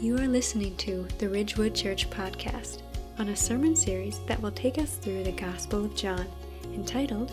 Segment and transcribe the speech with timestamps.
[0.00, 2.82] You are listening to the Ridgewood Church Podcast
[3.18, 6.24] on a sermon series that will take us through the Gospel of John,
[6.66, 7.32] entitled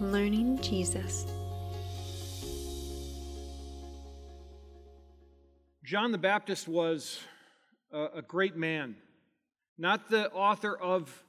[0.00, 1.24] Learning Jesus.
[5.84, 7.20] John the Baptist was
[7.92, 8.96] a, great man,
[9.78, 11.22] not the author of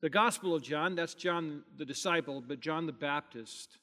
[0.00, 3.76] the Gospel of John, that's John the disciple, but John the Baptist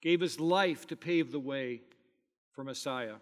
[0.00, 1.80] gave his life to pave the way
[2.52, 3.16] for Messiah.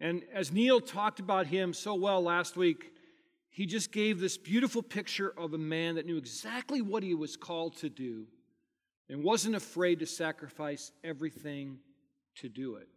[0.00, 2.92] And as Neil talked about him so well last week,
[3.48, 7.36] he just gave this beautiful picture of a man that knew exactly what he was
[7.36, 8.26] called to do
[9.08, 11.78] and wasn't afraid to sacrifice everything
[12.36, 12.88] to do it.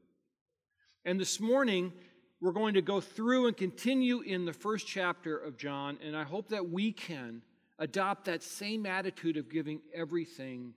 [1.05, 1.93] And this morning,
[2.41, 6.23] we're going to go through and continue in the first chapter of John, and I
[6.23, 7.41] hope that we can
[7.77, 10.73] adopt that same attitude of giving everything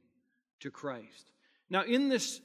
[0.61, 1.33] to Christ.
[1.71, 2.41] Now, in this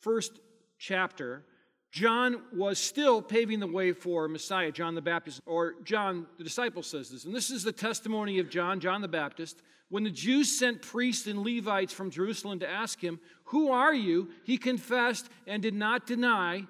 [0.00, 0.40] first
[0.78, 1.44] chapter,
[1.92, 6.82] John was still paving the way for Messiah, John the Baptist, or John the disciple
[6.82, 7.26] says this.
[7.26, 9.62] And this is the testimony of John, John the Baptist.
[9.90, 14.30] When the Jews sent priests and Levites from Jerusalem to ask him, Who are you?
[14.44, 16.66] He confessed and did not deny,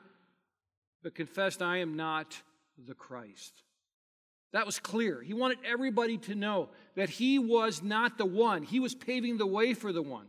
[1.05, 2.37] but confessed, I am not
[2.77, 3.63] the Christ.
[4.53, 5.23] That was clear.
[5.23, 9.47] He wanted everybody to know that he was not the one, he was paving the
[9.47, 10.27] way for the one.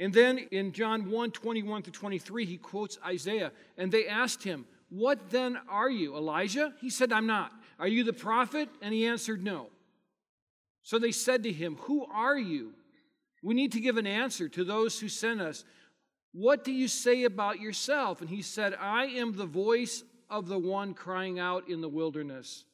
[0.00, 3.52] And then in John 1 21 to 23, he quotes Isaiah.
[3.76, 6.72] And they asked him, What then are you, Elijah?
[6.80, 7.52] He said, I'm not.
[7.78, 8.70] Are you the prophet?
[8.80, 9.68] And he answered, No.
[10.82, 12.72] So they said to him, Who are you?
[13.42, 15.64] We need to give an answer to those who sent us.
[16.32, 18.22] What do you say about yourself?
[18.22, 22.64] And he said, I am the voice of the one crying out in the wilderness.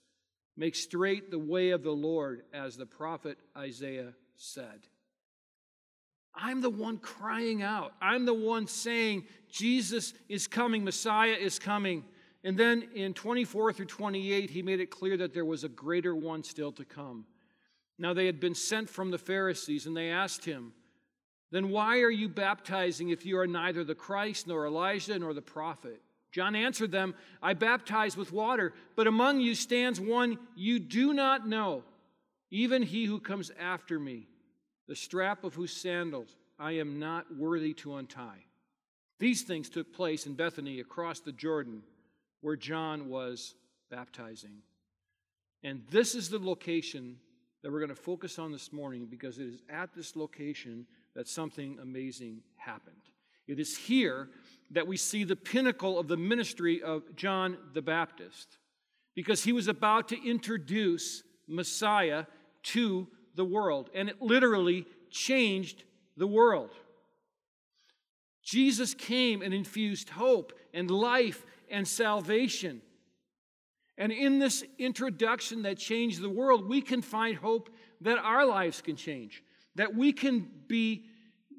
[0.57, 4.87] Make straight the way of the Lord, as the prophet Isaiah said.
[6.37, 7.95] I'm the one crying out.
[8.01, 12.05] I'm the one saying, Jesus is coming, Messiah is coming.
[12.45, 16.15] And then in 24 through 28, he made it clear that there was a greater
[16.15, 17.25] one still to come.
[17.99, 20.73] Now they had been sent from the Pharisees, and they asked him,
[21.51, 25.43] Then why are you baptizing if you are neither the Christ, nor Elijah, nor the
[25.43, 26.03] prophet?
[26.31, 31.49] John answered them, I baptize with water, but among you stands one you do not
[31.49, 31.83] know,
[32.51, 34.29] even he who comes after me
[34.89, 38.45] the strap of whose sandals I am not worthy to untie.
[39.19, 41.83] These things took place in Bethany across the Jordan
[42.41, 43.55] where John was
[43.91, 44.59] baptizing.
[45.63, 47.17] And this is the location
[47.63, 51.29] that we're going to focus on this morning because it is at this location that
[51.29, 52.97] something amazing happened.
[53.49, 54.29] It is here
[54.71, 58.59] that we see the pinnacle of the ministry of John the Baptist
[59.15, 62.27] because he was about to introduce Messiah
[62.65, 65.85] to the world, and it literally changed
[66.17, 66.71] the world.
[68.43, 72.81] Jesus came and infused hope and life and salvation.
[73.99, 77.71] And in this introduction that changed the world, we can find hope
[78.03, 79.43] that our lives can change,
[79.75, 81.07] that we can be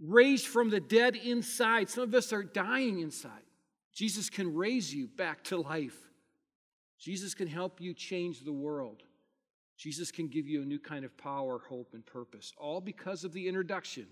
[0.01, 1.89] raised from the dead inside.
[1.89, 3.31] Some of us are dying inside.
[3.93, 5.97] Jesus can raise you back to life.
[6.99, 9.03] Jesus can help you change the world.
[9.77, 13.31] Jesus can give you a new kind of power, hope, and purpose, all because of
[13.33, 14.07] the introduction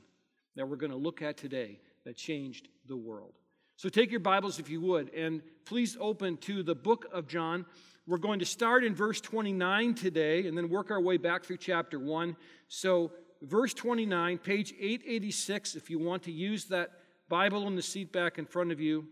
[0.56, 3.34] that we're going to look at today that changed the world.
[3.76, 7.66] So take your Bibles, if you would, and please open to the book of John.
[8.08, 11.58] We're going to start in verse 29 today and then work our way back through
[11.58, 12.38] chapter 1.
[12.68, 13.12] So,
[13.42, 16.92] verse 29, page 886, if you want to use that
[17.28, 19.08] Bible in the seat back in front of you.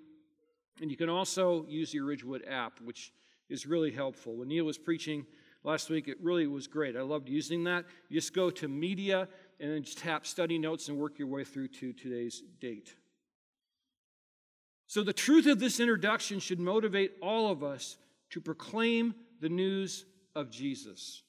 [0.82, 3.12] And you can also use the Ridgewood app, which
[3.50, 4.36] is really helpful.
[4.36, 5.26] When Neil was preaching,
[5.64, 6.08] last week.
[6.08, 6.96] It really was great.
[6.96, 7.86] I loved using that.
[8.10, 9.28] You just go to media
[9.60, 12.96] and then just tap study notes and work your way through to today's date.
[14.88, 17.98] So, the truth of this introduction should motivate all of us
[18.32, 21.24] to proclaim the news of Jesus.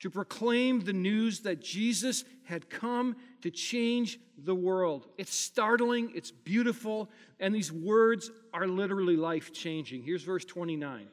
[0.00, 5.06] To proclaim the news that Jesus had come to change the world.
[5.16, 7.08] It's startling, it's beautiful,
[7.40, 10.02] and these words are literally life changing.
[10.02, 11.06] Here's verse 29.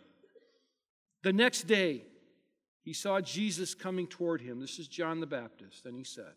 [1.24, 2.04] The next day,
[2.84, 4.60] he saw Jesus coming toward him.
[4.60, 5.86] This is John the Baptist.
[5.86, 6.34] And he said,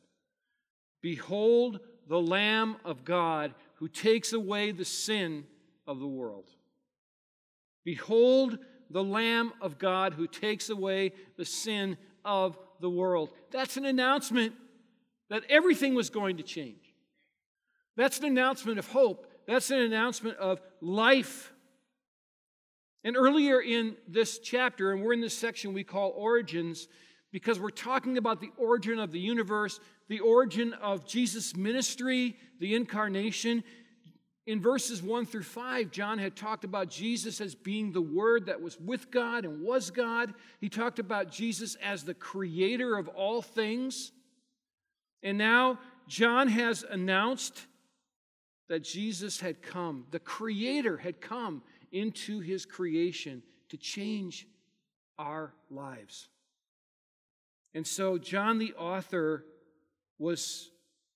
[1.00, 5.44] Behold the Lamb of God who takes away the sin
[5.86, 6.50] of the world.
[7.84, 8.58] Behold
[8.90, 13.30] the Lamb of God who takes away the sin of the world.
[13.50, 14.54] That's an announcement
[15.30, 16.94] that everything was going to change.
[17.96, 19.26] That's an announcement of hope.
[19.46, 21.52] That's an announcement of life
[23.04, 26.88] and earlier in this chapter, and we're in this section we call Origins,
[27.30, 32.74] because we're talking about the origin of the universe, the origin of Jesus' ministry, the
[32.74, 33.64] incarnation.
[34.46, 38.62] In verses 1 through 5, John had talked about Jesus as being the Word that
[38.62, 40.32] was with God and was God.
[40.60, 44.12] He talked about Jesus as the creator of all things.
[45.22, 47.66] And now John has announced
[48.68, 51.62] that Jesus had come, the Creator had come
[51.94, 54.46] into His creation to change
[55.18, 56.28] our lives.
[57.72, 59.44] And so, John the author
[60.18, 60.70] was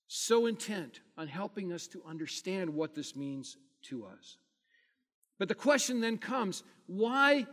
[0.07, 4.37] so intent on helping us to understand what this means to us.
[5.37, 7.45] But the question then comes why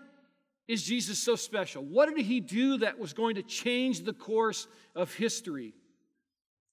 [0.67, 1.85] is Jesus so special?
[1.85, 5.75] What did he do that was going to change the course of history?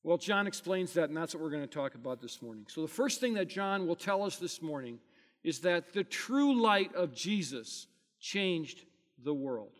[0.03, 2.65] Well, John explains that, and that's what we're going to talk about this morning.
[2.67, 4.99] So, the first thing that John will tell us this morning
[5.43, 7.87] is that the true light of Jesus
[8.19, 8.85] changed
[9.23, 9.73] the world.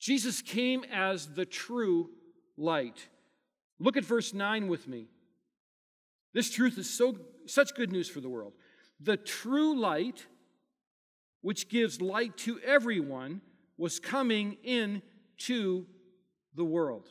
[0.00, 2.10] Jesus came as the true
[2.56, 3.08] light.
[3.78, 5.08] Look at verse 9 with me.
[6.32, 7.16] This truth is so,
[7.46, 8.54] such good news for the world.
[9.00, 10.26] The true light,
[11.40, 13.40] which gives light to everyone,
[13.76, 15.02] was coming in
[15.38, 15.86] to
[16.54, 17.08] the world.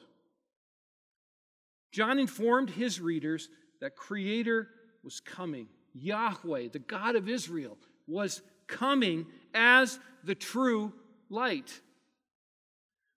[1.92, 3.50] John informed his readers
[3.80, 4.68] that Creator
[5.04, 5.68] was coming.
[5.94, 10.94] Yahweh, the God of Israel, was coming as the true
[11.30, 11.82] light.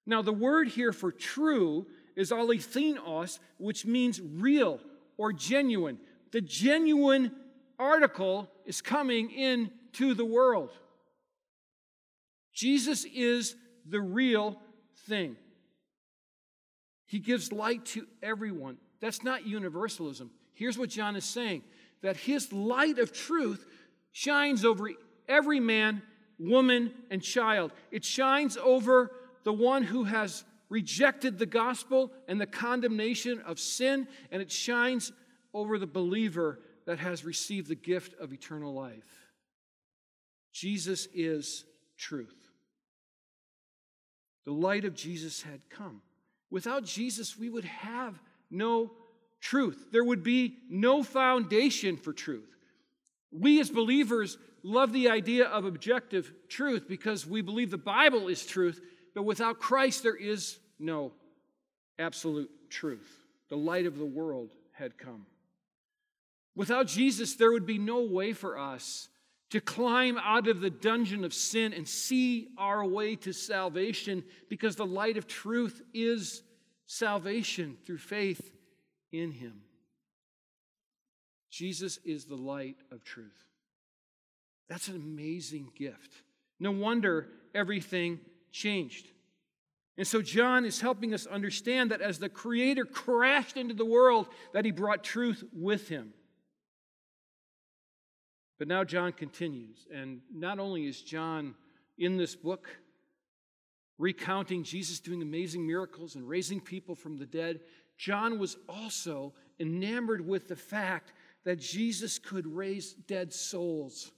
[0.06, 4.80] Now, the word here for true is alethinos, which means real
[5.16, 5.98] or genuine.
[6.32, 7.32] The genuine
[7.78, 10.70] article is coming into the world.
[12.52, 13.54] Jesus is
[13.88, 14.60] the real
[15.08, 15.36] thing.
[17.06, 18.78] He gives light to everyone.
[19.00, 20.30] That's not universalism.
[20.54, 21.62] Here's what John is saying
[22.02, 23.64] that his light of truth
[24.12, 24.90] shines over
[25.28, 26.02] every man,
[26.38, 27.72] woman, and child.
[27.90, 29.12] It shines over
[29.44, 35.12] the one who has rejected the gospel and the condemnation of sin, and it shines
[35.54, 39.26] over the believer that has received the gift of eternal life.
[40.52, 41.64] Jesus is
[41.96, 42.34] truth.
[44.44, 46.02] The light of Jesus had come.
[46.50, 48.18] Without Jesus, we would have
[48.50, 48.92] no
[49.46, 49.88] truth.
[49.92, 52.50] There would be no foundation for truth.
[53.30, 58.44] We as believers love the idea of objective truth because we believe the Bible is
[58.44, 58.80] truth,
[59.14, 61.12] but without Christ, there is no
[61.96, 63.08] absolute truth.
[63.48, 65.26] The light of the world had come.
[66.56, 69.08] Without Jesus, there would be no way for us
[69.50, 74.74] to climb out of the dungeon of sin and see our way to salvation because
[74.74, 76.42] the light of truth is
[76.86, 78.50] salvation through faith
[79.18, 79.62] in Him.
[81.50, 83.44] Jesus is the light of truth.
[84.68, 86.12] That's an amazing gift.
[86.58, 88.20] No wonder everything
[88.52, 89.08] changed.
[89.98, 94.28] And so John is helping us understand that as the creator crashed into the world
[94.52, 96.12] that he brought truth with him.
[98.58, 99.86] But now John continues.
[99.92, 101.54] And not only is John
[101.96, 102.68] in this book
[103.98, 107.60] recounting Jesus doing amazing miracles and raising people from the dead,
[107.96, 111.12] John was also enamored with the fact
[111.44, 114.10] that Jesus could raise dead souls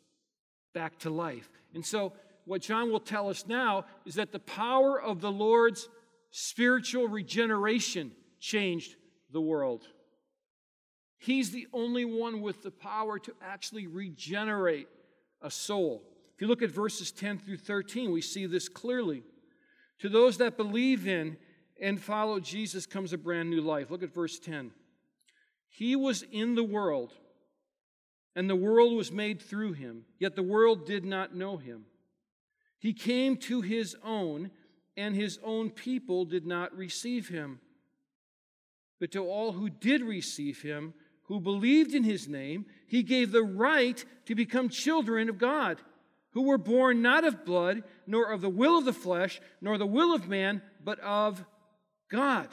[0.75, 1.51] back to life.
[1.75, 2.13] And so,
[2.45, 5.89] what John will tell us now is that the power of the Lord's
[6.31, 8.97] spiritual regeneration changed
[9.31, 9.87] the world.
[11.19, 14.89] He's the only one with the power to actually regenerate
[15.43, 16.03] a soul.
[16.35, 19.25] If you look at verses 10 through 13, we see this clearly.
[19.99, 21.37] To those that believe in
[21.81, 23.91] and follow Jesus comes a brand new life.
[23.91, 24.73] Look at verse 10.
[25.69, 27.13] He was in the world,
[28.35, 31.85] and the world was made through him, yet the world did not know him.
[32.79, 34.51] He came to his own,
[34.97, 37.61] and his own people did not receive him.
[39.01, 40.95] But to all who did receive him,
[41.25, 45.79] who believed in his name, he gave the right to become children of God,
[46.33, 49.87] who were born not of blood, nor of the will of the flesh, nor the
[49.87, 51.45] will of man, but of
[52.11, 52.49] God.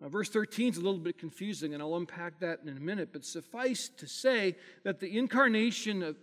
[0.00, 3.10] Now, verse 13 is a little bit confusing, and I'll unpack that in a minute,
[3.12, 6.16] but suffice to say that the incarnation of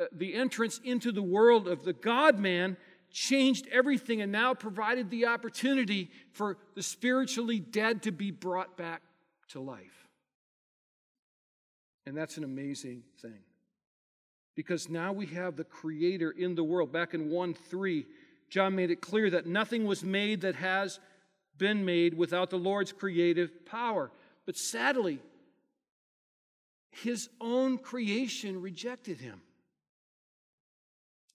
[0.00, 2.76] uh, the entrance into the world of the God man
[3.10, 9.02] changed everything and now provided the opportunity for the spiritually dead to be brought back
[9.48, 10.08] to life.
[12.06, 13.40] And that's an amazing thing.
[14.56, 16.92] Because now we have the Creator in the world.
[16.92, 18.06] Back in 1 3,
[18.50, 20.98] John made it clear that nothing was made that has
[21.56, 24.10] been made without the Lord's creative power.
[24.44, 25.20] But sadly,
[26.90, 29.40] his own creation rejected him.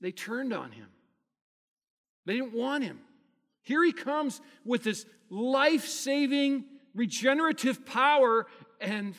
[0.01, 0.87] They turned on him.
[2.25, 2.99] They didn't want him.
[3.63, 8.45] Here he comes with this life saving regenerative power,
[8.81, 9.15] and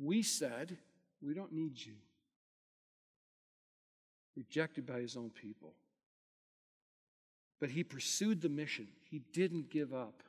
[0.00, 0.78] we said,
[1.20, 1.94] We don't need you.
[4.34, 5.74] Rejected by his own people.
[7.62, 10.24] But he pursued the mission, he didn't give up.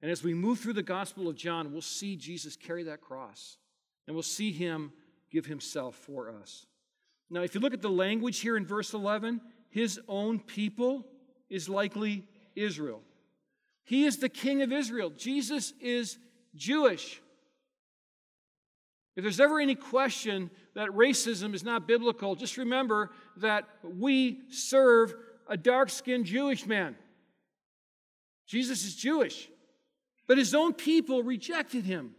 [0.00, 3.56] And as we move through the Gospel of John, we'll see Jesus carry that cross,
[4.06, 4.92] and we'll see him
[5.28, 6.64] give himself for us.
[7.30, 11.04] Now, if you look at the language here in verse 11, his own people
[11.50, 12.22] is likely
[12.54, 13.02] Israel.
[13.82, 15.10] He is the king of Israel.
[15.10, 16.16] Jesus is
[16.54, 17.20] Jewish.
[19.16, 25.12] If there's ever any question that racism is not biblical, just remember that we serve
[25.46, 26.96] a dark skinned Jewish man.
[28.46, 29.48] Jesus is Jewish,
[30.26, 32.14] but his own people rejected him.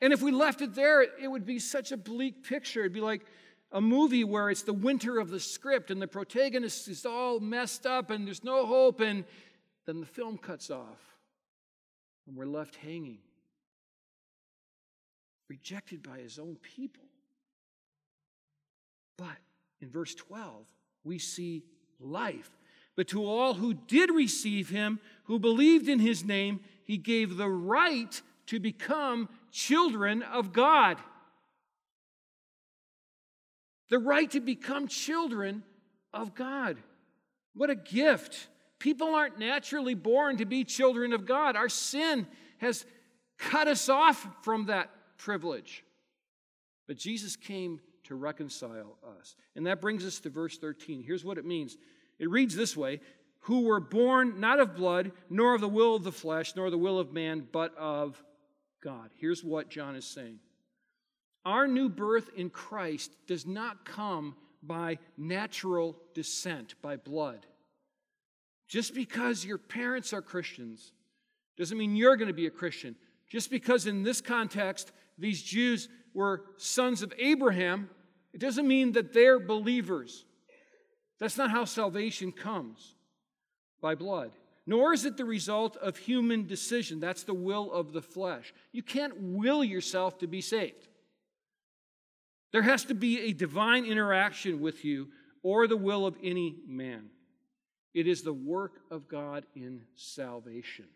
[0.00, 2.80] And if we left it there, it would be such a bleak picture.
[2.80, 3.24] It'd be like
[3.72, 7.86] a movie where it's the winter of the script and the protagonist is all messed
[7.86, 9.24] up and there's no hope, and
[9.86, 11.16] then the film cuts off
[12.26, 13.18] and we're left hanging
[15.48, 17.04] rejected by his own people.
[19.16, 19.38] But
[19.80, 20.66] in verse 12,
[21.06, 21.62] we see
[22.00, 22.50] life.
[22.96, 27.48] But to all who did receive him, who believed in his name, he gave the
[27.48, 30.98] right to become children of God.
[33.90, 35.62] The right to become children
[36.12, 36.78] of God.
[37.54, 38.48] What a gift.
[38.78, 41.56] People aren't naturally born to be children of God.
[41.56, 42.26] Our sin
[42.58, 42.84] has
[43.38, 45.84] cut us off from that privilege.
[46.86, 49.36] But Jesus came to reconcile us.
[49.54, 51.02] And that brings us to verse 13.
[51.02, 51.76] Here's what it means
[52.18, 53.00] it reads this way
[53.40, 56.78] Who were born not of blood, nor of the will of the flesh, nor the
[56.78, 58.22] will of man, but of
[58.82, 59.10] God.
[59.18, 60.38] Here's what John is saying
[61.44, 67.46] Our new birth in Christ does not come by natural descent, by blood.
[68.68, 70.92] Just because your parents are Christians
[71.56, 72.96] doesn't mean you're going to be a Christian.
[73.28, 77.90] Just because in this context these Jews were sons of Abraham,
[78.32, 80.24] it doesn't mean that they're believers.
[81.20, 82.94] That's not how salvation comes
[83.82, 84.32] by blood.
[84.66, 86.98] Nor is it the result of human decision.
[86.98, 88.52] That's the will of the flesh.
[88.72, 90.88] You can't will yourself to be saved.
[92.50, 95.08] There has to be a divine interaction with you
[95.42, 97.10] or the will of any man.
[97.94, 100.86] It is the work of God in salvation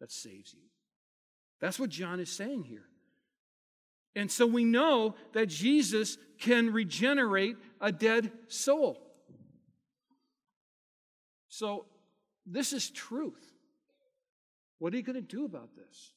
[0.00, 0.60] that saves you.
[1.60, 2.86] That's what John is saying here.
[4.16, 9.00] And so we know that Jesus can regenerate a dead soul.
[11.48, 11.86] So
[12.46, 13.52] this is truth.
[14.78, 16.12] What are you going to do about this?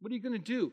[0.00, 0.72] What are you going to do?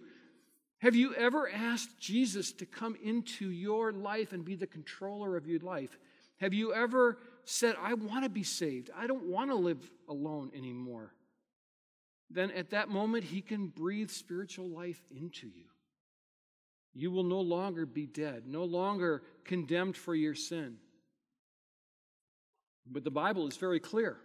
[0.79, 5.47] Have you ever asked Jesus to come into your life and be the controller of
[5.47, 5.97] your life?
[6.39, 8.89] Have you ever said, I want to be saved?
[8.97, 11.13] I don't want to live alone anymore
[12.33, 15.65] then at that moment he can breathe spiritual life into you.
[16.93, 20.77] You will no longer be dead, no longer condemned for your sin.
[22.89, 24.17] But the Bible is very clear.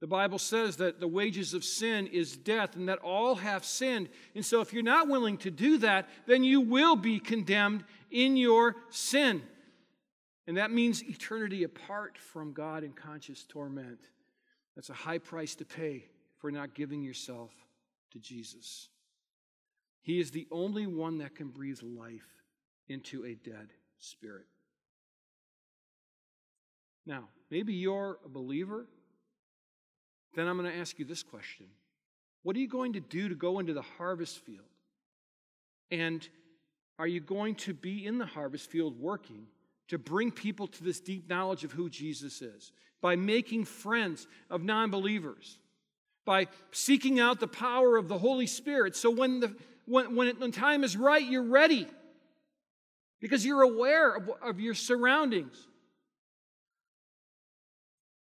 [0.00, 4.08] The Bible says that the wages of sin is death and that all have sinned.
[4.34, 8.36] And so, if you're not willing to do that, then you will be condemned in
[8.36, 9.42] your sin.
[10.46, 14.00] And that means eternity apart from God in conscious torment.
[14.74, 16.04] That's a high price to pay
[16.38, 17.50] for not giving yourself
[18.12, 18.88] to Jesus.
[20.02, 22.42] He is the only one that can breathe life
[22.88, 24.46] into a dead spirit.
[27.04, 28.86] Now, maybe you're a believer.
[30.34, 31.66] Then I'm going to ask you this question
[32.42, 34.66] What are you going to do to go into the harvest field?
[35.90, 36.26] And
[36.98, 39.46] are you going to be in the harvest field working
[39.88, 42.72] to bring people to this deep knowledge of who Jesus is?
[43.00, 45.58] By making friends of non believers,
[46.26, 48.94] by seeking out the power of the Holy Spirit.
[48.94, 49.56] So when the
[49.86, 51.86] when, when, it, when time is right, you're ready
[53.20, 55.56] because you're aware of, of your surroundings.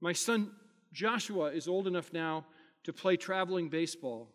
[0.00, 0.50] My son
[0.92, 2.46] Joshua is old enough now
[2.84, 4.28] to play traveling baseball.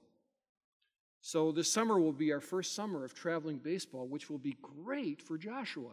[1.21, 5.21] So this summer will be our first summer of traveling baseball, which will be great
[5.21, 5.91] for Joshua.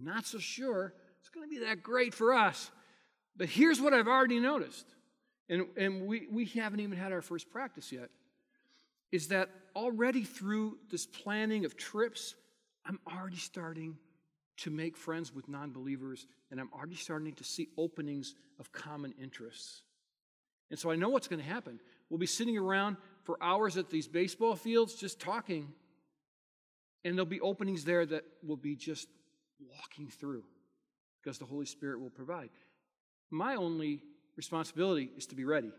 [0.00, 2.70] Not so sure it's going to be that great for us.
[3.36, 4.86] But here's what I've already noticed,
[5.48, 8.10] and, and we, we haven't even had our first practice yet,
[9.10, 12.34] is that already through this planning of trips,
[12.86, 13.96] I'm already starting
[14.58, 19.14] to make friends with non believers, and I'm already starting to see openings of common
[19.20, 19.82] interests.
[20.70, 21.80] And so I know what's going to happen.
[22.08, 25.72] We'll be sitting around for hours at these baseball fields just talking,
[27.04, 29.08] and there'll be openings there that will be just
[29.60, 30.44] walking through
[31.22, 32.50] because the Holy Spirit will provide.
[33.30, 34.02] My only
[34.36, 35.72] responsibility is to be ready.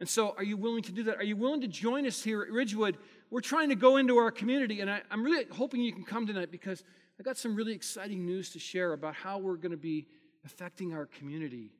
[0.00, 1.16] And so, are you willing to do that?
[1.16, 2.96] Are you willing to join us here at Ridgewood?
[3.30, 6.26] We're trying to go into our community, and I, am really hoping you can come
[6.26, 6.82] tonight because
[7.18, 10.06] I got some really exciting news to share about how we're going to be
[10.46, 11.70] affecting our community.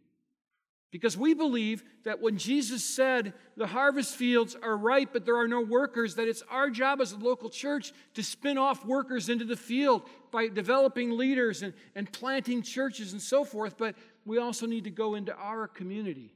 [0.91, 5.47] Because we believe that when Jesus said the harvest fields are ripe, but there are
[5.47, 9.45] no workers, that it's our job as a local church to spin off workers into
[9.45, 13.79] the field by developing leaders and, and planting churches and so forth.
[13.79, 13.95] But
[14.25, 16.35] we also need to go into our community.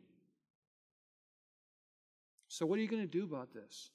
[2.47, 3.91] So, what are you going to do about this?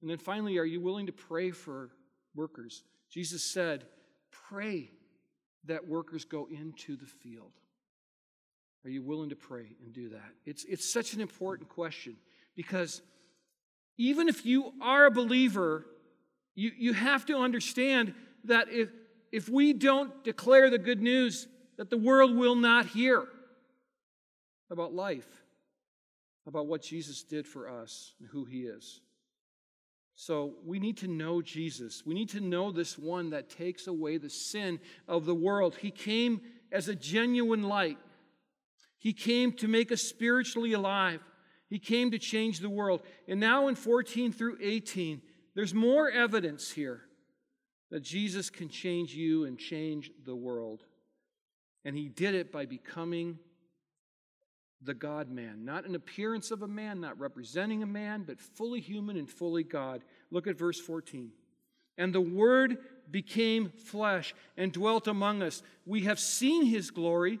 [0.00, 1.90] And then finally, are you willing to pray for
[2.36, 2.84] workers?
[3.10, 3.86] Jesus said,
[4.30, 4.92] Pray
[5.64, 7.50] that workers go into the field.
[8.84, 10.32] Are you willing to pray and do that?
[10.46, 12.16] It's, it's such an important question
[12.56, 13.02] because
[13.98, 15.86] even if you are a believer,
[16.54, 18.88] you, you have to understand that if,
[19.30, 21.46] if we don't declare the good news,
[21.76, 23.26] that the world will not hear
[24.70, 25.28] about life,
[26.46, 29.00] about what Jesus did for us and who he is.
[30.14, 32.04] So we need to know Jesus.
[32.04, 35.76] We need to know this one that takes away the sin of the world.
[35.76, 37.98] He came as a genuine light.
[39.00, 41.20] He came to make us spiritually alive.
[41.68, 43.02] He came to change the world.
[43.26, 45.22] And now in 14 through 18,
[45.54, 47.00] there's more evidence here
[47.90, 50.84] that Jesus can change you and change the world.
[51.84, 53.38] And he did it by becoming
[54.82, 58.80] the God man, not an appearance of a man, not representing a man, but fully
[58.80, 60.02] human and fully God.
[60.30, 61.30] Look at verse 14.
[61.98, 62.78] And the Word
[63.10, 65.62] became flesh and dwelt among us.
[65.84, 67.40] We have seen his glory,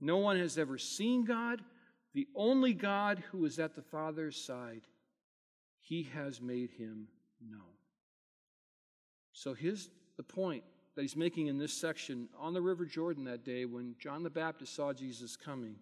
[0.00, 1.60] No one has ever seen God,
[2.14, 4.82] the only God who is at the Father's side.
[5.80, 7.08] He has made him
[7.40, 7.60] known.
[9.32, 13.44] So here's the point that he's making in this section on the River Jordan that
[13.44, 15.76] day when John the Baptist saw Jesus coming.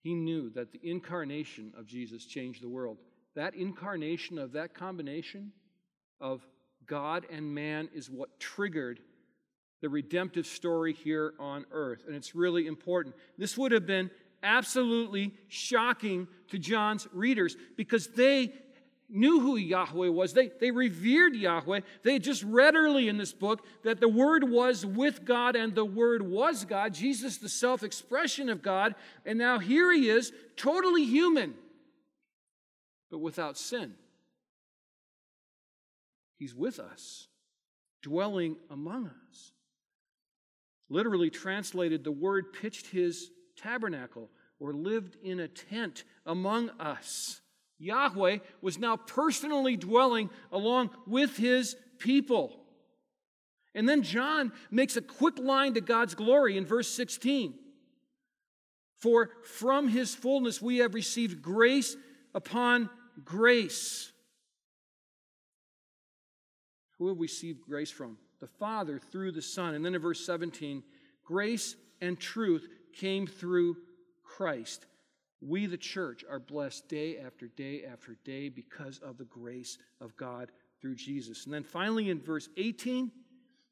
[0.00, 2.98] He knew that the incarnation of Jesus changed the world.
[3.36, 5.52] That incarnation of that combination
[6.20, 6.46] of
[6.86, 9.00] God and man is what triggered
[9.80, 12.04] the redemptive story here on earth.
[12.06, 13.14] And it's really important.
[13.38, 14.10] This would have been
[14.42, 18.52] absolutely shocking to John's readers because they
[19.08, 20.32] knew who Yahweh was.
[20.32, 21.80] They, they revered Yahweh.
[22.02, 25.84] They just read early in this book that the Word was with God and the
[25.84, 26.94] Word was God.
[26.94, 28.94] Jesus, the self expression of God.
[29.26, 31.54] And now here he is, totally human,
[33.10, 33.94] but without sin.
[36.38, 37.28] He's with us,
[38.02, 39.52] dwelling among us.
[40.90, 47.40] Literally translated, the word pitched his tabernacle or lived in a tent among us.
[47.78, 52.56] Yahweh was now personally dwelling along with his people.
[53.74, 57.54] And then John makes a quick line to God's glory in verse 16.
[58.96, 61.96] For from his fullness we have received grace
[62.34, 62.90] upon
[63.24, 64.12] grace.
[66.98, 68.18] Who have we received grace from?
[68.40, 69.74] The Father through the Son.
[69.74, 70.82] And then in verse 17,
[71.24, 73.76] grace and truth came through
[74.24, 74.86] Christ.
[75.40, 80.16] We, the church, are blessed day after day after day because of the grace of
[80.16, 80.50] God
[80.80, 81.44] through Jesus.
[81.44, 83.10] And then finally, in verse 18,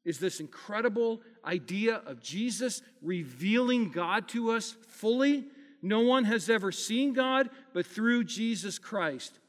[0.05, 5.45] is this incredible idea of Jesus revealing God to us fully.
[5.81, 9.39] No one has ever seen God but through Jesus Christ.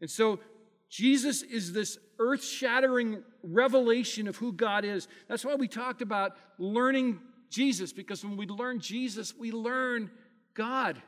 [0.00, 0.40] And so,
[0.88, 5.08] Jesus is this earth shattering revelation of who God is.
[5.28, 10.10] That's why we talked about learning Jesus, because when we learn Jesus, we learn
[10.54, 11.00] God.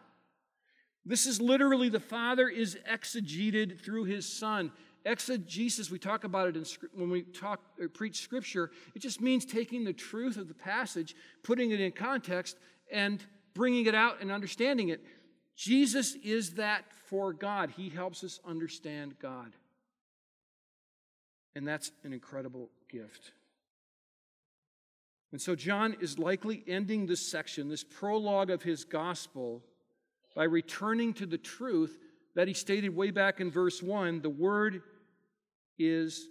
[1.04, 4.70] This is literally the Father is exegeted through his Son.
[5.04, 9.46] Exegesis, we talk about it in, when we talk or preach Scripture, it just means
[9.46, 12.58] taking the truth of the passage, putting it in context,
[12.92, 15.00] and bringing it out and understanding it.
[15.56, 17.72] Jesus is that for God.
[17.76, 19.52] He helps us understand God.
[21.54, 23.32] And that's an incredible gift.
[25.32, 29.62] And so John is likely ending this section, this prologue of his gospel,
[30.34, 31.98] by returning to the truth
[32.34, 34.82] that he stated way back in verse 1 the Word
[35.78, 36.28] is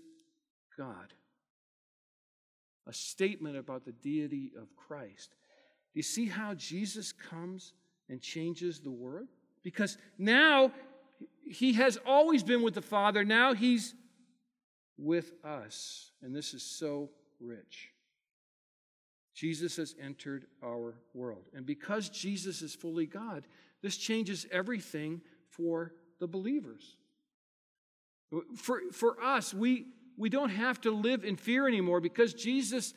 [0.77, 1.13] God.
[2.87, 5.31] A statement about the deity of Christ.
[5.93, 7.73] Do you see how Jesus comes
[8.09, 9.27] and changes the world?
[9.63, 10.71] Because now
[11.43, 13.93] he has always been with the Father, now he's
[14.97, 16.11] with us.
[16.21, 17.89] And this is so rich.
[19.33, 21.45] Jesus has entered our world.
[21.53, 23.45] And because Jesus is fully God,
[23.81, 26.97] this changes everything for the believers.
[28.55, 29.85] For, for us, we,
[30.17, 32.93] we don't have to live in fear anymore because Jesus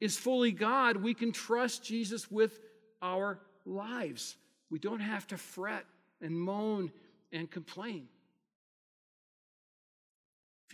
[0.00, 0.96] is fully God.
[0.96, 2.58] We can trust Jesus with
[3.02, 4.36] our lives.
[4.70, 5.84] We don't have to fret
[6.20, 6.90] and moan
[7.30, 8.08] and complain.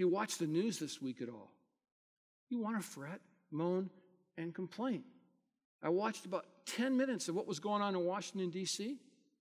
[0.00, 1.50] If you watch the news this week at all,
[2.48, 3.90] you want to fret, moan,
[4.38, 5.04] and complain.
[5.82, 8.96] I watched about 10 minutes of what was going on in Washington, D.C.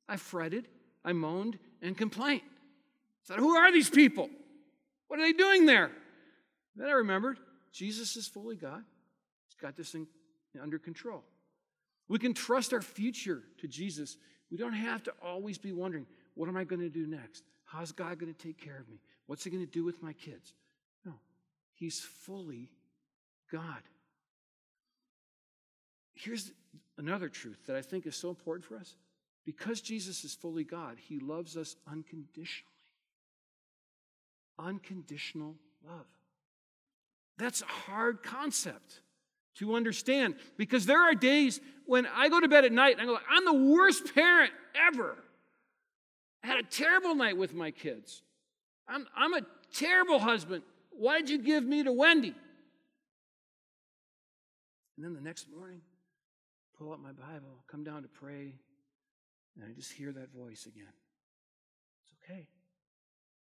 [0.09, 0.67] I fretted,
[1.05, 2.41] I moaned, and complained.
[2.43, 4.29] I said, Who are these people?
[5.07, 5.91] What are they doing there?
[6.75, 7.37] Then I remembered
[7.71, 8.83] Jesus is fully God.
[9.47, 9.95] He's got this
[10.61, 11.23] under control.
[12.09, 14.17] We can trust our future to Jesus.
[14.51, 17.43] We don't have to always be wondering, what am I going to do next?
[17.63, 18.99] How's God going to take care of me?
[19.29, 20.55] What's He going to do with my kids?
[21.05, 21.13] No,
[21.75, 22.71] He's fully
[23.51, 23.83] God.
[26.15, 26.51] Here's
[26.97, 28.95] another truth that I think is so important for us.
[29.45, 32.73] Because Jesus is fully God, He loves us unconditionally.
[34.57, 35.53] Unconditional
[35.87, 36.07] love.
[37.37, 39.01] That's a hard concept
[39.57, 43.05] to understand because there are days when I go to bed at night and I
[43.05, 44.53] go, I'm the worst parent
[44.87, 45.15] ever.
[46.43, 48.23] I had a terrible night with my kids.
[48.89, 49.41] I'm, I'm a
[49.73, 50.63] terrible husband.
[50.91, 52.35] Why'd you give me to Wendy?
[54.97, 55.81] And then the next morning,
[56.77, 58.53] pull up my Bible, come down to pray,
[59.55, 60.91] and I just hear that voice again.
[62.03, 62.47] It's okay.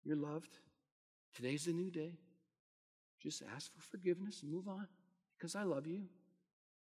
[0.05, 0.51] You're loved.
[1.35, 2.19] Today's a new day.
[3.21, 4.87] Just ask for forgiveness and move on
[5.39, 6.03] because I love you.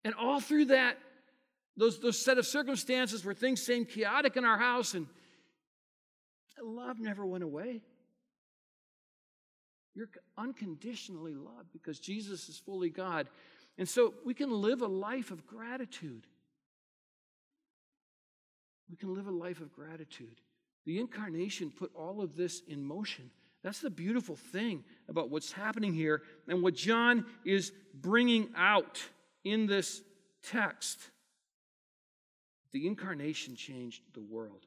[0.05, 0.99] And all through that,
[1.77, 5.07] those, those set of circumstances where things seemed chaotic in our house and
[6.63, 7.83] love never went away.
[9.95, 13.29] You're unconditionally loved because Jesus is fully God.
[13.79, 16.27] And so we can live a life of gratitude.
[18.91, 20.41] We can live a life of gratitude.
[20.85, 23.31] The incarnation put all of this in motion.
[23.63, 29.01] That's the beautiful thing about what's happening here and what John is bringing out
[29.45, 30.03] in this
[30.43, 30.99] text.
[32.73, 34.67] The incarnation changed the world.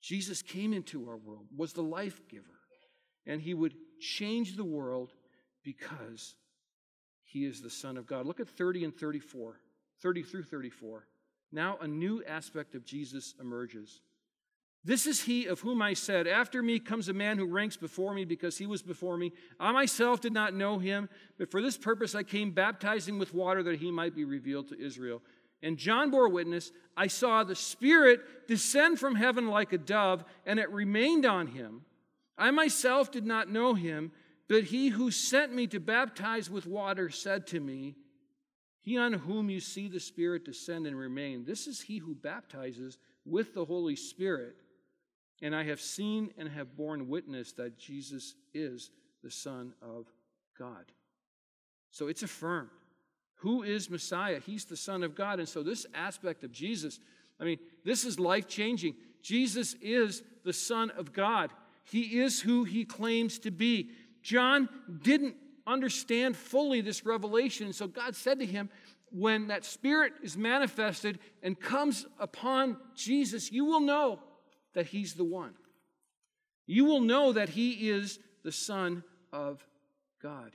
[0.00, 2.58] Jesus came into our world, was the life giver,
[3.26, 5.12] and he would change the world
[5.62, 6.34] because
[7.24, 8.26] he is the Son of God.
[8.26, 9.60] Look at 30 and 34,
[10.02, 11.06] 30 through 34.
[11.52, 14.00] Now a new aspect of Jesus emerges.
[14.82, 18.14] This is he of whom I said, After me comes a man who ranks before
[18.14, 19.32] me because he was before me.
[19.58, 23.62] I myself did not know him, but for this purpose I came baptizing with water
[23.64, 25.22] that he might be revealed to Israel.
[25.62, 30.58] And John bore witness I saw the Spirit descend from heaven like a dove, and
[30.58, 31.82] it remained on him.
[32.40, 34.12] I myself did not know him,
[34.48, 37.94] but he who sent me to baptize with water said to me,
[38.80, 42.98] He on whom you see the Spirit descend and remain, this is he who baptizes
[43.26, 44.56] with the Holy Spirit.
[45.42, 48.90] And I have seen and have borne witness that Jesus is
[49.22, 50.06] the Son of
[50.58, 50.92] God.
[51.90, 52.70] So it's affirmed.
[53.36, 54.40] Who is Messiah?
[54.44, 55.38] He's the Son of God.
[55.38, 57.00] And so, this aspect of Jesus,
[57.38, 58.94] I mean, this is life changing.
[59.22, 61.50] Jesus is the Son of God,
[61.84, 63.90] He is who He claims to be.
[64.22, 64.68] John
[65.02, 67.72] didn't understand fully this revelation.
[67.72, 68.68] So, God said to him,
[69.10, 74.20] when that Spirit is manifested and comes upon Jesus, you will know
[74.72, 75.54] that he's the one.
[76.66, 79.66] You will know that he is the Son of
[80.22, 80.52] God.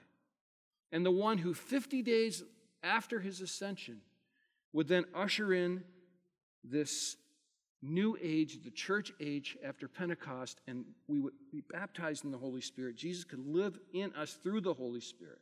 [0.92, 2.44] And the one who 50 days
[2.82, 4.02] after his ascension
[4.72, 5.84] would then usher in
[6.64, 7.18] this
[7.86, 12.62] new age, the church age after Pentecost, and we would be baptized in the Holy
[12.62, 12.96] Spirit.
[12.96, 15.40] Jesus could live in us through the Holy Spirit.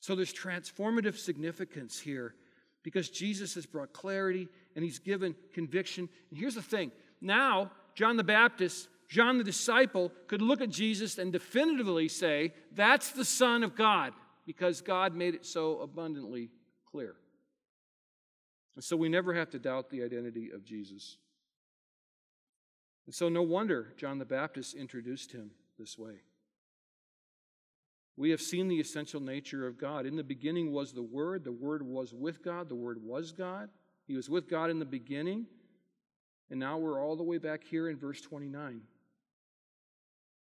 [0.00, 2.34] So there's transformative significance here
[2.82, 6.08] because Jesus has brought clarity and he's given conviction.
[6.30, 6.90] And here's the thing
[7.20, 13.10] now, John the Baptist, John the disciple, could look at Jesus and definitively say, That's
[13.10, 14.14] the Son of God,
[14.46, 16.50] because God made it so abundantly
[16.90, 17.14] clear.
[18.76, 21.16] And so we never have to doubt the identity of Jesus.
[23.06, 26.20] And so, no wonder John the Baptist introduced him this way.
[28.16, 30.06] We have seen the essential nature of God.
[30.06, 33.70] In the beginning was the Word, the Word was with God, the Word was God.
[34.06, 35.46] He was with God in the beginning.
[36.50, 38.80] And now we're all the way back here in verse 29.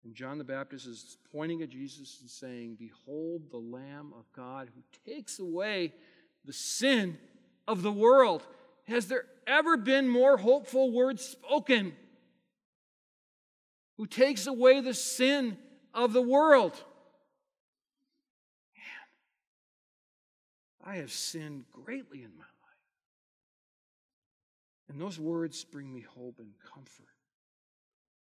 [0.04, 4.70] And John the Baptist is pointing at Jesus and saying, Behold the Lamb of God
[4.74, 5.92] who takes away
[6.44, 7.18] the sin
[7.70, 8.42] of the world.
[8.88, 11.92] has there ever been more hopeful words spoken?
[13.96, 15.56] Who takes away the sin
[15.94, 16.72] of the world?
[18.74, 19.06] Man,
[20.84, 22.80] I have sinned greatly in my life.
[24.88, 27.06] And those words bring me hope and comfort.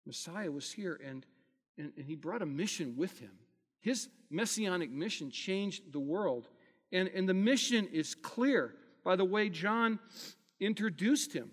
[0.06, 1.26] Messiah was here and,
[1.80, 3.32] and, and he brought a mission with him.
[3.80, 6.48] His messianic mission changed the world.
[6.92, 10.00] And, and the mission is clear by the way John
[10.60, 11.52] introduced him.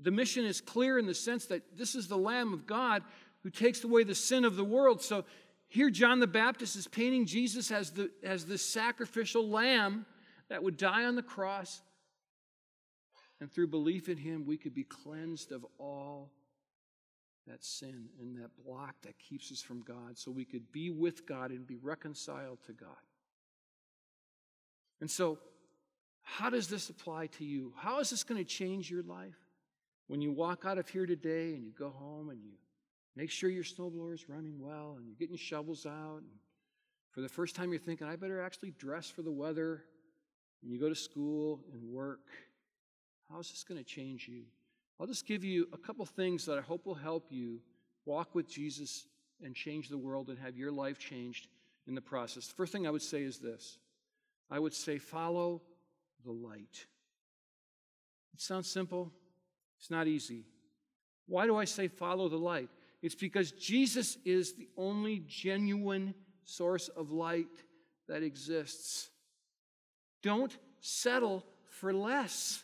[0.00, 3.02] The mission is clear in the sense that this is the Lamb of God
[3.42, 5.02] who takes away the sin of the world.
[5.02, 5.24] So
[5.68, 10.06] here, John the Baptist is painting Jesus as the, as the sacrificial lamb
[10.48, 11.82] that would die on the cross.
[13.40, 16.30] And through belief in him, we could be cleansed of all
[17.46, 21.26] that sin and that block that keeps us from God so we could be with
[21.26, 22.88] God and be reconciled to God.
[25.00, 25.38] And so,
[26.24, 27.72] how does this apply to you?
[27.76, 29.36] How is this going to change your life?
[30.08, 32.52] When you walk out of here today and you go home and you
[33.14, 36.30] make sure your snowblower is running well and you're getting shovels out, and
[37.12, 39.84] for the first time you're thinking, I better actually dress for the weather,
[40.62, 42.26] and you go to school and work,
[43.30, 44.42] how is this going to change you?
[44.98, 47.60] I'll just give you a couple things that I hope will help you
[48.06, 49.06] walk with Jesus
[49.42, 51.48] and change the world and have your life changed
[51.86, 52.46] in the process.
[52.46, 53.78] The first thing I would say is this
[54.50, 55.62] I would say, follow
[56.24, 56.86] the light.
[58.32, 59.12] It sounds simple,
[59.78, 60.44] it's not easy.
[61.26, 62.68] Why do I say follow the light?
[63.02, 67.46] It's because Jesus is the only genuine source of light
[68.08, 69.10] that exists.
[70.22, 72.62] Don't settle for less.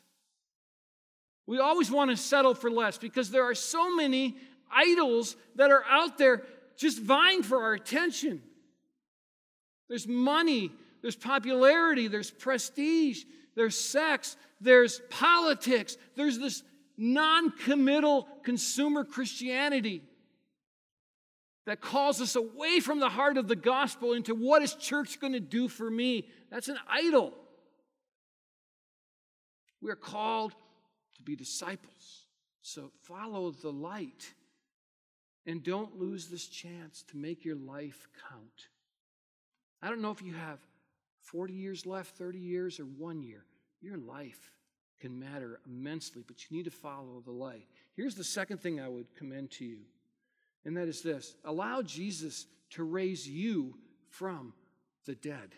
[1.47, 4.37] We always want to settle for less because there are so many
[4.71, 6.43] idols that are out there
[6.77, 8.43] just vying for our attention.
[9.89, 10.71] There's money,
[11.03, 16.63] there's popularity, there's prestige, there's sex, there's politics, there's this
[16.97, 20.03] non committal consumer Christianity
[21.67, 25.35] that calls us away from the heart of the gospel into what is church going
[25.35, 26.29] to do for me?
[26.51, 27.33] That's an idol.
[29.81, 30.53] We are called
[31.17, 32.27] to be disciples.
[32.63, 34.35] So follow the light
[35.47, 38.69] and don't lose this chance to make your life count.
[39.83, 40.59] I don't know if you have
[41.23, 43.45] 40 years left, 30 years, or one year.
[43.81, 44.51] Your life
[45.01, 47.67] can matter immensely, but you need to follow the light.
[47.95, 49.81] Here's the second thing I would commend to you,
[50.65, 53.75] and that is this allow Jesus to raise you
[54.09, 54.53] from
[55.07, 55.55] the dead.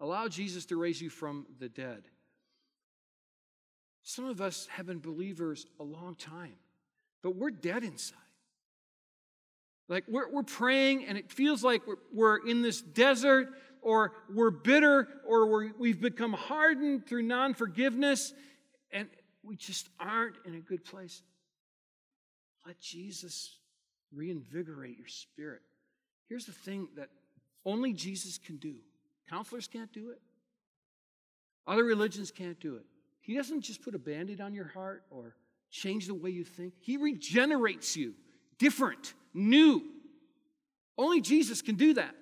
[0.00, 2.04] Allow Jesus to raise you from the dead.
[4.02, 6.56] Some of us have been believers a long time,
[7.22, 8.18] but we're dead inside.
[9.88, 13.48] Like we're, we're praying and it feels like we're, we're in this desert
[13.84, 18.32] or we're bitter or we're, we've become hardened through non forgiveness
[18.90, 19.08] and
[19.44, 21.22] we just aren't in a good place.
[22.66, 23.54] Let Jesus
[24.12, 25.60] reinvigorate your spirit.
[26.28, 27.10] Here's the thing that
[27.64, 28.76] only Jesus can do
[29.28, 30.20] counselors can't do it,
[31.66, 32.84] other religions can't do it.
[33.20, 35.36] He doesn't just put a band aid on your heart or
[35.70, 38.14] change the way you think, He regenerates you
[38.58, 39.82] different, new.
[40.96, 42.14] Only Jesus can do that.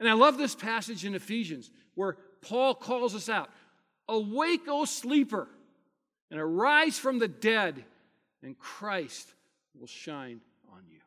[0.00, 3.50] And I love this passage in Ephesians where Paul calls us out
[4.08, 5.48] Awake, O sleeper,
[6.30, 7.84] and arise from the dead,
[8.42, 9.32] and Christ
[9.78, 10.40] will shine
[10.72, 11.00] on you.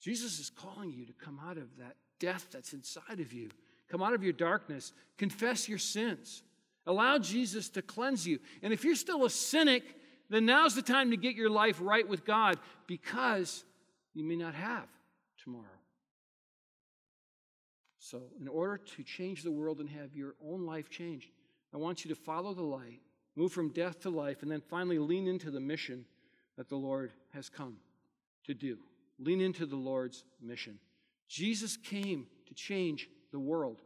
[0.00, 3.48] Jesus is calling you to come out of that death that's inside of you,
[3.90, 6.42] come out of your darkness, confess your sins.
[6.86, 8.38] Allow Jesus to cleanse you.
[8.62, 9.82] And if you're still a cynic,
[10.30, 13.62] then now's the time to get your life right with God because
[14.14, 14.86] you may not have
[15.42, 15.64] tomorrow.
[18.10, 21.28] So, in order to change the world and have your own life changed,
[21.74, 23.00] I want you to follow the light,
[23.36, 26.06] move from death to life, and then finally lean into the mission
[26.56, 27.76] that the Lord has come
[28.46, 28.78] to do.
[29.18, 30.78] Lean into the Lord's mission.
[31.28, 33.82] Jesus came to change the world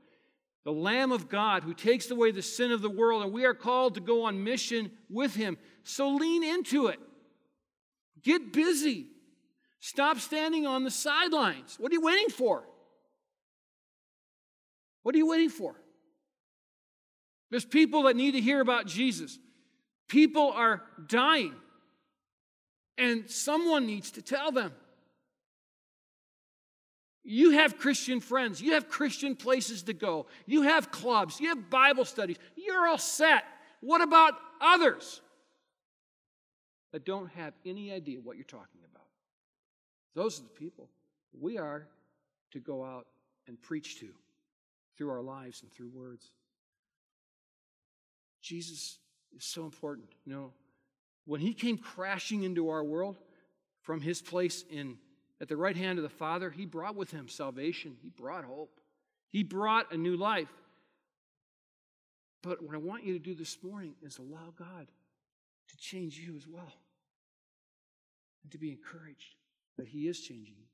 [0.65, 3.55] the Lamb of God who takes away the sin of the world, and we are
[3.55, 5.59] called to go on mission with him.
[5.83, 7.01] So lean into it.
[8.23, 9.09] Get busy.
[9.81, 11.77] Stop standing on the sidelines.
[11.81, 12.63] What are you waiting for?
[15.03, 15.75] What are you waiting for?
[17.51, 19.39] There's people that need to hear about Jesus.
[20.09, 21.55] People are dying,
[22.97, 24.73] and someone needs to tell them.
[27.25, 28.61] You have Christian friends.
[28.61, 30.27] You have Christian places to go.
[30.47, 31.41] You have clubs.
[31.41, 32.37] You have Bible studies.
[32.57, 33.45] You're all set.
[33.81, 35.21] What about others
[36.93, 39.07] that don't have any idea what you're talking about?
[40.15, 40.89] Those are the people
[41.39, 41.87] we are
[42.51, 43.07] to go out
[43.47, 44.09] and preach to
[45.03, 46.31] through our lives and through words.
[48.41, 48.99] Jesus
[49.37, 50.07] is so important.
[50.25, 50.53] You know,
[51.25, 53.17] when he came crashing into our world
[53.81, 54.99] from his place in
[55.41, 57.97] at the right hand of the Father, he brought with him salvation.
[58.01, 58.81] He brought hope.
[59.29, 60.53] He brought a new life.
[62.41, 64.87] But what I want you to do this morning is allow God
[65.69, 66.73] to change you as well
[68.45, 69.35] and to be encouraged
[69.79, 70.72] that He is changing you.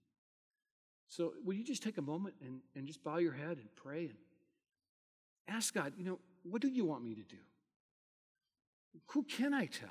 [1.09, 4.07] So, will you just take a moment and, and just bow your head and pray
[4.07, 4.15] and
[5.49, 7.39] ask God, you know, what do you want me to do?
[9.09, 9.89] Who can I tell?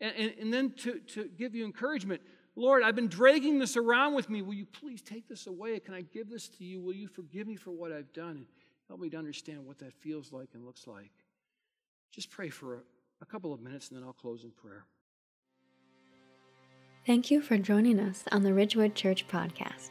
[0.00, 2.20] And, and, and then to, to give you encouragement,
[2.56, 4.42] Lord, I've been dragging this around with me.
[4.42, 5.78] Will you please take this away?
[5.78, 6.80] Can I give this to you?
[6.80, 8.30] Will you forgive me for what I've done?
[8.30, 8.46] And
[8.88, 11.12] help me to understand what that feels like and looks like.
[12.10, 12.80] Just pray for a,
[13.22, 14.86] a couple of minutes and then I'll close in prayer.
[17.06, 19.90] Thank you for joining us on the Ridgewood Church podcast.